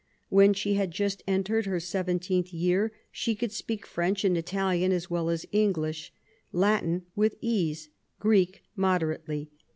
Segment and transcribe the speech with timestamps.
[0.29, 5.11] When she had just entered her seventeenth year she could speak French and Italian as
[5.11, 6.11] well as English;
[6.51, 9.51] Latin with ease, Greek moderately.